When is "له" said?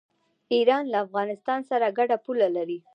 0.93-0.97